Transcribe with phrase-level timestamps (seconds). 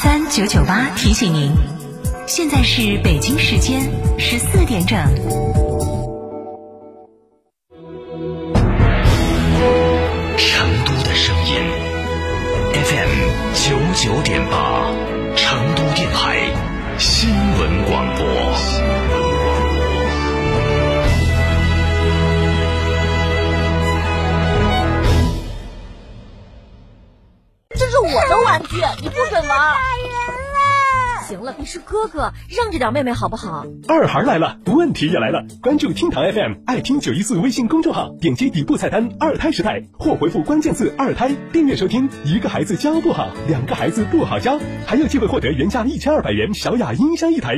[0.00, 1.50] 三九九八提醒您，
[2.28, 3.80] 现在是北京时间
[4.16, 4.96] 十四点整。
[10.36, 11.56] 成都的声音
[12.74, 13.10] ，FM
[13.54, 14.92] 九九点八，
[28.10, 29.48] 我的玩具，你不准玩。
[29.48, 33.66] 打人了行了，你是哥哥，让着点妹妹好不好？
[33.86, 35.44] 二孩来了，问题也来了。
[35.60, 42.08] 关注厅堂 FM，爱听九一四微信公众号，点击底部菜单“二胎时代”或回复关键字“二胎”，订阅收听。
[42.24, 47.57] 一个孩子教不好，两个孩子不好教，还有机会获得原价一千二百元小雅音箱一台。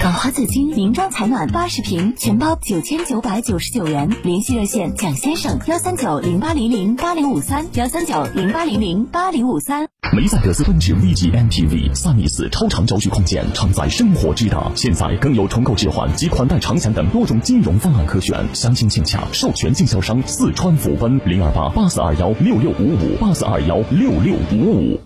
[0.00, 9.86] 港华紫金名装采暖八十平，全包九千九百九十九元，联系热线蒋先生幺三九零八零零八零五三幺三九零八零零八零五三。
[10.16, 14.72] 梅赛德斯奔驰 V 级 MPV 萨米斯超长轴距空间，承载生活之大。
[14.74, 25.00] 现在更有重构置换及款待长享等多种金融方案可选，详情请洽授权经销商四川福奔零二八八四二幺六六五五八四二幺六六五五。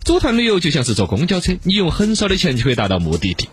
[0.00, 3.48] 组团旅游就像是坐公交车，你用很少的钱就可以达到目的地；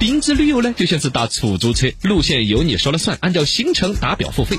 [0.00, 4.56] 定制旅游呢，就像是打出租车，路线由你说了算，按照行程打表付费；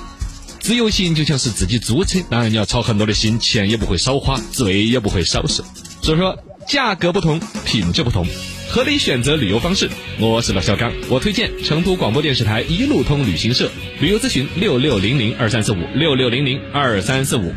[0.59, 5.63] 自由行就像是自己租车，当然你要操很多的心，钱也不会少花，罪也不会少受。
[6.03, 8.27] 所以说，价格不同，品质不同，
[8.69, 9.89] 合理选择旅游方式。
[10.19, 17.51] 我是老小刚，我推荐成都广播电视台一路通旅行社，旅游咨询六六零零二三四五六六零零二三四五。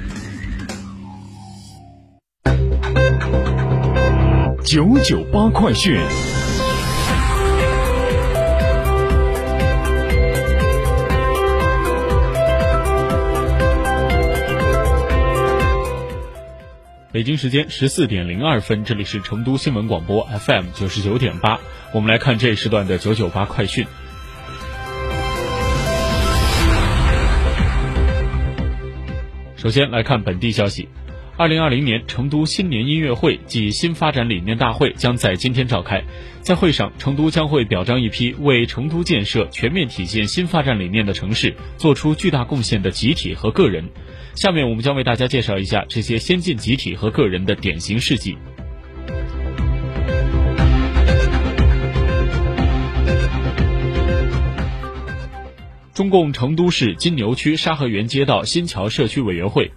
[4.65, 6.01] 九九八快讯。
[17.15, 21.61] 北京时间十四点零二分，这里是成都新闻广播 FM 九十九点八，
[21.93, 23.87] 我们来看这一时段的九九八快讯。
[29.55, 30.89] 首先来看本地消息。
[31.37, 36.03] 二零二零年成都新年音乐会暨新发展理念大会将在今天召开。
[36.43, 43.85] 在会上，成都将会表彰一批为成都建设全面体现新发展理念的城市做出巨大贡献的集体和个人。
[44.35, 48.37] 下面我们将为大家介绍一下这些先进集体和个人的典型事迹。
[55.95, 59.71] 中共成都市金牛区沙河源街道新桥社区委员会。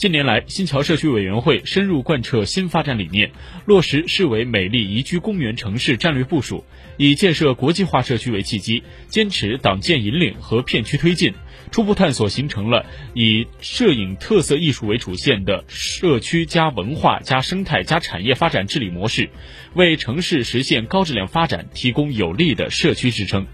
[0.00, 3.32] 近年来，新桥社区委员会深入贯彻新发展理念，
[3.66, 6.64] 落实市委美丽宜居公园城市战略部署，
[6.96, 11.34] 以建设国际化社区为契机，坚持党建引领和片区推进，
[11.70, 19.28] 初步探索形成了以摄影特色艺术为主线的社区加文化加生态加产业发展治理模式，
[19.74, 23.46] 为城市实现高质量发展提供有力的社区支撑。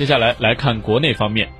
[0.00, 1.50] 接下来来看国内方面，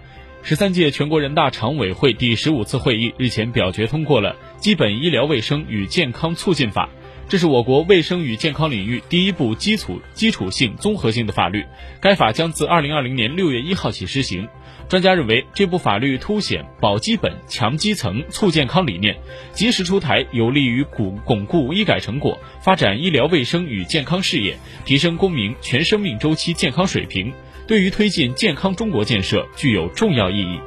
[0.43, 6.87] 十三届全国人大常委会第十五次会议日前表决通过了《基本医疗卫生与健康促进法》，
[7.29, 11.67] 这是我国卫生与健康领域第一部基础基础性综合性的法律。
[12.01, 14.49] 该法将自二零二零年六月一号起施行。
[14.89, 19.19] 专家认为，这部法律凸显保基本、强基层、促健康理念，
[19.53, 24.57] 及时出台，有利于巩巩固医改成果，发展医疗卫生与健康事业，
[24.87, 27.31] 提升公民全生命周期健康水平。
[27.71, 30.59] 对于推进健康中国建设具有重要意义。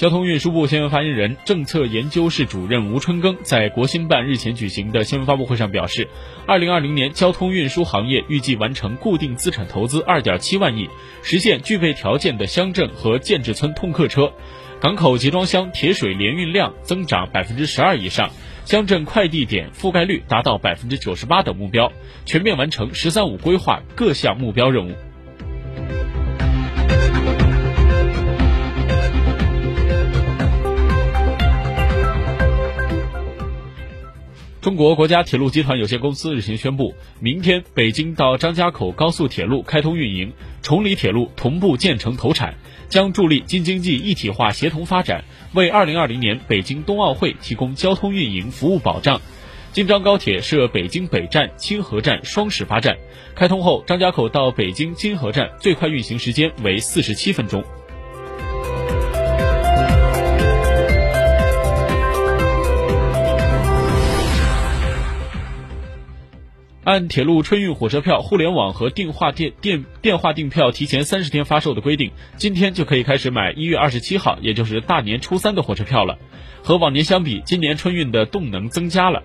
[0.00, 6.08] 交通运输部新闻发言人、政策研究室主任吴春耕在国新办日前举行的新闻发布会上表示，
[6.46, 10.88] 二零二零年交通运输行业预计完成固定资产投资二点七万亿，
[11.22, 14.32] 实现具备条件的乡镇和建制村通客车，
[14.80, 18.30] 港口集装箱铁水联运量增长百分之十二以上。
[18.64, 21.92] 乡镇快递点覆盖率达到百分之九十八等目标，
[22.24, 24.94] 全面完成“十三五”规划各项目标任务。
[34.60, 42.56] 中国国家铁路集团有限公司日前宣布，明天北京到张家口高速铁路开通运营，崇礼铁路同步建成投产，
[42.90, 45.24] 将助力京津冀一体化协同发展，
[45.54, 49.22] 为二零二零年北京冬奥会提供交通运营服务保障。
[49.72, 52.98] 京张高铁设北京北站、清河站双始发站，
[53.34, 57.64] 开通后，张家口到北京金河站最快运行时间为四十七分钟。
[66.82, 76.18] 按铁路春运火车票互联网和电话电电电话订票提前三十天发售的规定，今天就可以开始买一月二十七号，也就是大年初三的火车票了。
[76.62, 79.22] 和往年相比，今年春运的动能增加了，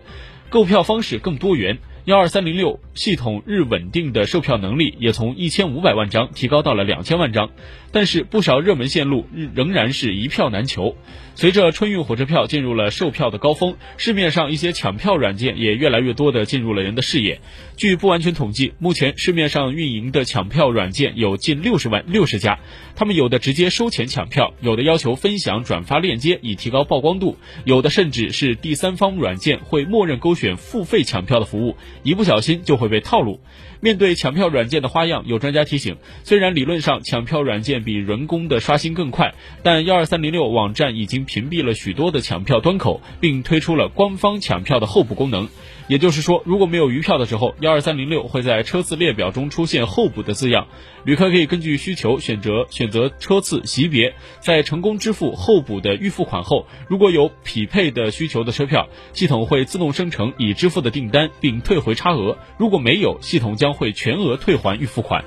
[0.50, 1.78] 购票方式更多元。
[2.06, 7.50] 幺二三零六系统日稳定的售票能力也从一千五百万张提高到了两千万张，
[7.92, 9.25] 但是不少热门线路
[9.56, 10.96] 仍然是一票难求。
[11.34, 17.42] 随着春运火车票进入了售票的高峰，市面上一些抢票软件也越来越多的进入了人的视野。
[17.75, 22.60] 据不完全统计，目前市面上运营的抢票软件有近六十万六十家，
[22.96, 27.36] 他们有的直接收钱抢票，有的要求分享转发链接以提高曝光度，
[27.66, 31.75] 有的甚至是第三方软件会默认勾选付费抢票的服务。
[32.04, 33.40] 一不小心就会被套路。
[33.86, 45.48] 面对抢票软件的花样，有专家提醒，虽然理论上抢票软件比人工的刷新更快，但幺二三零六网站已经屏蔽了许多的抢票端口，并推出了官方抢票的候补功能。
[45.88, 50.66] 也就是说，如果没有余票的时候，幺二三零六会在车次列表中出现候补的字样，
[51.04, 65.24] 旅客可以根据需求选择选择车次级别，在成功支付候补的预付款后，如果有匹配的需求的车票，系统会自动生成已支付的订单并退回差额；如果没有，系统将会全额退还预付款。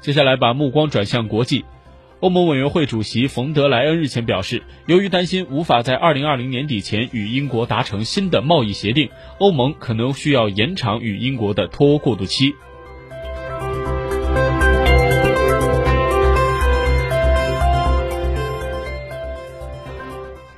[0.00, 1.66] 接下来把目光转向国际。
[2.20, 12.54] 欧盟委员会主席冯德莱恩日前表示，由于担心无法在2020年底前与英国达成新的贸易协定，欧盟可能需要延长与英国的脱欧过渡期。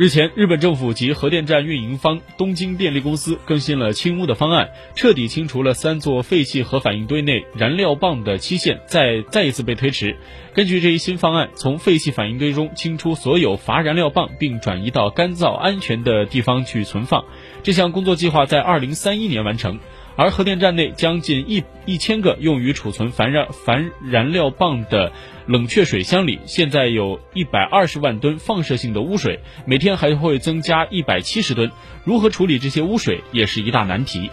[0.01, 10.17] 日前，日本政府及核电站运营方东京电力公司更新了清污的方案，彻底清除了三座废弃核反应堆内燃料棒的期限再再一次被推迟。
[10.55, 17.23] 根据这一新方案，从废弃反应堆中清出所有乏燃料棒，并转移到干燥安全的地方去存放。
[17.63, 19.79] 这项工作计划在二零三一年完成。
[20.21, 25.13] 而核电站内将近一一千个用于储存燃燃燃料棒的
[25.47, 31.71] 冷却水箱里，现在有一百二十万吨放射性的污水，每天还会增加一百七十吨。
[32.05, 34.31] 如何处理这些污水，也是一大难题。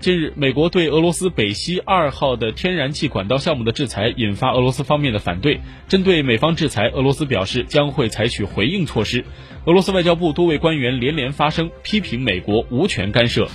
[0.00, 5.60] 近日，美国对俄罗斯北溪二号的天然气管道项目的制裁引发俄罗斯方面的反对。
[5.88, 9.22] 针对美方制裁，俄罗斯表示将会采取回应措施。
[9.66, 13.46] 俄罗斯外交部多位官员连连发声，批评美国无权干涉。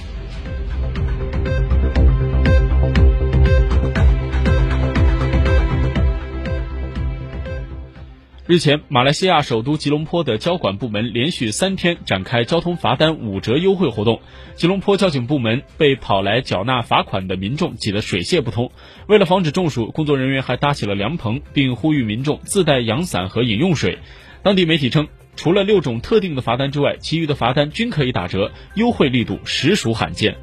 [8.47, 14.21] 日前，马来西亚首都吉隆坡的交管部门连续三天展开交通罚单五折优惠活动，
[14.56, 18.69] 吉隆坡交警部门被跑来缴纳罚款的民众挤得水泄不通。
[19.07, 23.97] 为了防止中暑，工作人员还搭起了凉棚，并呼吁民众自带阳伞和饮用水。
[24.44, 30.35] 当地媒体称，除了六种特定的罚单之外，其余的罚单均可以打折，优惠力度实属罕见。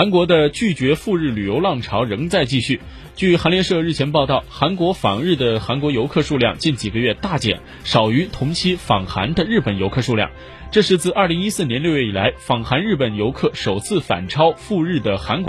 [0.00, 2.80] 韩国的拒绝赴日旅游浪潮仍在继续。
[3.16, 10.30] 据韩联社日前报道，韩国访日的韩国游客数量近几个月大减，少于同期访韩的日本游客数量。
[10.70, 15.48] 这是自2014年6月以来，访韩日本游客首次反超赴日的韩国。